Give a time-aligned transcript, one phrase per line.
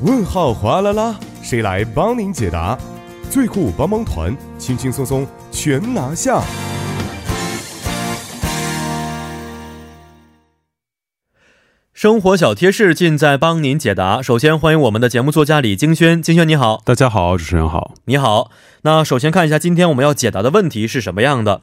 [0.00, 2.78] 问号哗啦啦，谁来帮您解答？
[3.28, 6.40] 最酷帮帮团，轻轻松松全拿下。
[11.92, 14.22] 生活小贴士尽在帮您解答。
[14.22, 18.52] 首先欢迎我们的节目作家李金轩，金轩你好，大家好，主持人好，你好。
[18.82, 21.62] 那首先看一下今天我们要解答的问题是什么样的。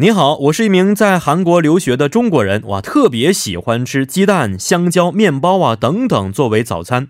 [0.00, 7.08] 你好，我是一名在韩国留学的中国人，哇，特别喜欢吃鸡蛋、香蕉、面包啊等等作为早餐。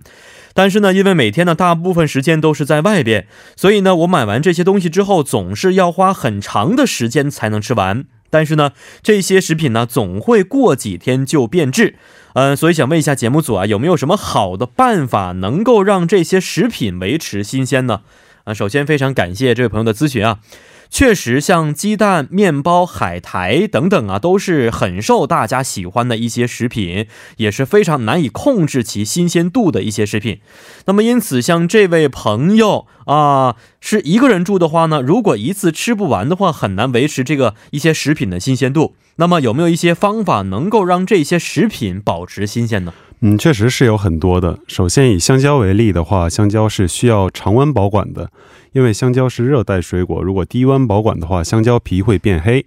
[0.54, 8.06] 但是呢，因为每天呢大部分时间都是在外边，所以呢，我买完这些东西之后，总是要花很长的时间才能吃完。
[8.28, 8.72] 但是呢，
[9.04, 11.94] 这些食品呢总会过几天就变质。
[12.32, 18.00] 嗯，所以想问一下节目组啊，有没有什么好的办法能够让这些食品维持新鲜呢？
[18.42, 20.40] 啊，首先非常感谢这位朋友的咨询啊。
[20.90, 30.40] 确实，像鸡蛋、面包、海苔等等啊，都是很受大家喜欢的一些食品，也是非常难以控制其新鲜度的一些食品。
[30.86, 38.96] 那么，因此像这位朋友啊，是一个人住的话呢，如果一次吃不完的话，很难维持这个一些食品的新鲜度。
[39.16, 42.92] 那么，有没有一些方法能够让这些食品保持新鲜呢？
[43.20, 44.58] 嗯，确实是有很多的。
[44.66, 48.30] 首先以香蕉为例的话，香蕉是需要常温保管的。
[48.72, 52.64] 因为香蕉是热带水果，如果低温保管的话，香蕉皮会变黑。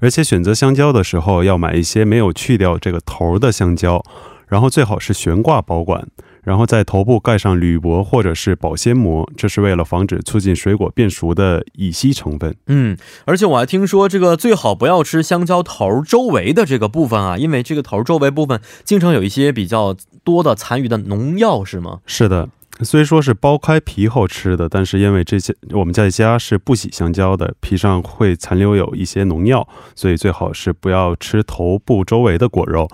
[0.00, 4.04] 而且选择香蕉的时候，要买一些没有去掉这个头的香蕉，
[4.48, 6.06] 然后最好是悬挂保管，
[6.42, 12.54] 然后在头部盖上铝箔或者是保鲜膜，这是为了防止促进水果变熟的乙烯成分。
[12.66, 22.00] 嗯，而且我还听说，这个最好不要吃香蕉头周围的这个部分啊，因为这个头周围部分经常有一些比较多的残余的农药，是吗？
[22.04, 22.50] 是的。
[22.82, 32.88] 虽说是剥开皮后吃的，但是因为这些我们在家是不洗香蕉的，皮上会残留有一些农药，所以最好是不要吃头部周围的果肉。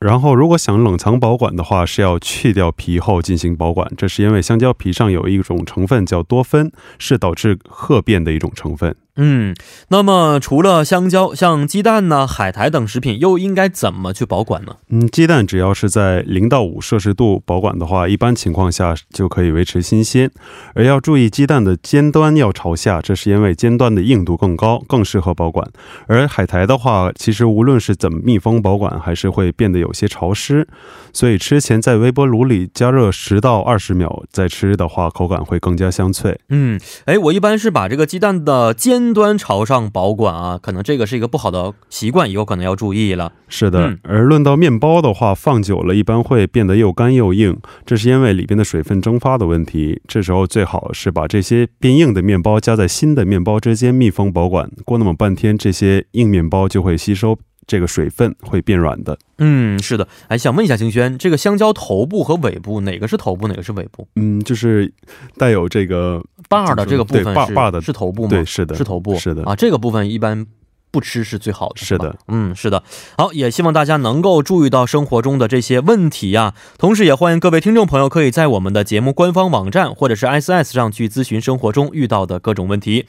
[0.00, 3.88] 然后，如果想冷藏保管的话，是要去掉皮后进行保管。
[3.96, 8.96] 这是因为香蕉皮上有一种成分叫多酚，是导致褐变的一种成分。
[9.22, 9.54] 嗯，
[9.88, 14.76] 那么除了香蕉，像鸡蛋呢、海苔等食品，又应该怎么去保管呢？
[14.88, 20.30] 嗯，鸡蛋只要是在零到五摄氏度保管的话，一般情况下就可以维持新鲜。
[20.74, 25.68] 而要注意，鸡蛋的尖端要朝下，这是因为尖端的硬度更高，更适合保管。
[26.06, 30.66] 而海苔的话，其实无论是怎么密封保管，还是会变得有些潮湿，
[31.12, 36.40] 所以吃前在微波炉里加热十到二十秒再吃的话，口感会更加香脆。
[36.48, 43.32] 嗯，哎，我一般是把这个鸡蛋的尖端朝上保管啊，可能这个是一个不好的习惯，以后可能要注意了。
[43.48, 50.00] 是的，而论到面包的话，放久了一般会变得又干又硬，这是因为里边的水分蒸发的问题。
[50.06, 54.70] 这时候最好是把这些变硬的面包夹在新的面包之间密封保管。
[54.84, 59.18] 过那么半天，这些硬面包就会吸收这个水分，会变软的。
[59.38, 60.06] 嗯，是的。
[60.28, 64.06] 哎，想问一下金轩，这个香蕉头部和尾部哪个是头部，哪个是尾部？
[64.16, 64.92] 嗯，就是
[65.36, 68.28] 带有这个把的这个部分，把把的是头部吗？
[68.28, 70.46] 对，是的，是头部，是的啊，这个部分一般。
[70.92, 72.82] 不吃是最好的，是的，嗯，是的，
[73.16, 83.06] 好，也希望大家能够注意到生活中的这些问题呀，同时也欢迎各位听众朋友可以在我们的节目官方网站或者是 S S 上去咨询生活中遇到的各种问题。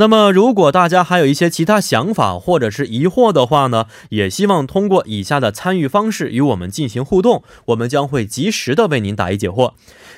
[0.00, 9.72] 那么，如果大家还有一些其他想法或者是疑惑的话呢，也希望通过以下的参与方式与我们进行互动，我们将会及时的为您答疑解惑。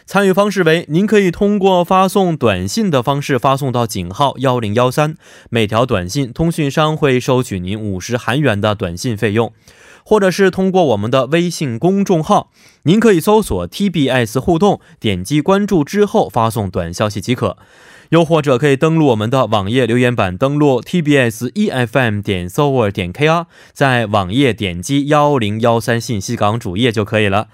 [0.04, 5.16] 参与方式为：您可以通过发送短信的方式发送到井号幺零幺三，
[5.48, 9.48] 每条短信通讯商会收取您五十韩元的短信费用；
[10.04, 12.50] 或者是通过我们的微信公众号，
[12.84, 17.56] 您可以搜索 TBS 互动，点击关注之后发送短消息即可。
[18.10, 27.46] 又或者可以登录我们的网页留言板，登录 tbs efm 点 s o v e r 点 kr，在网页点击幺零幺三信息港主页就可以了。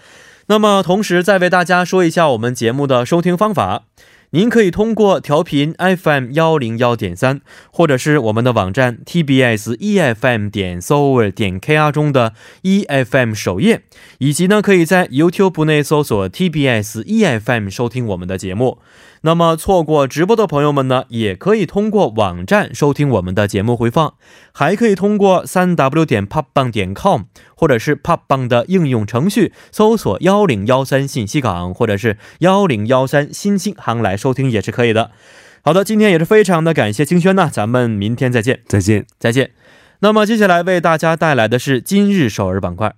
[0.46, 3.82] 那么，同时再为大家说一下我们节目的收听方法。
[4.30, 12.32] 您可以通过调频 FM 幺零幺点三，或者是我们的网站 TBS EFM 点 s o v e r 点 KR 中的
[12.62, 13.82] EFM 首页，
[14.18, 18.78] 以及呢，可以在 YouTube 内搜索 TBS EFM 收听我们的节目。
[19.22, 24.14] 那么错过直播的朋友们呢，也可以通过网站收听我们的节目回放，
[24.52, 27.22] 还可以通过三 W 点 popbang 点 com
[27.56, 35.10] 或者是 popbang 的应用程序搜索幺零幺三信息港或者是幺零幺三新星航来收听也是可以的。
[35.62, 39.50] 好的，今天也是非常的感谢清轩呢，咱们明天再见，再见，再见。
[40.00, 42.94] 那么接下来为大家带来的是今日首尔板块。